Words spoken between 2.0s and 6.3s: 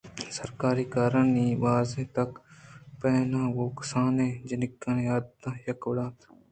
تک ءُپہنات گوں کسانیں جنکانی عادتاں یک وڑ اِنت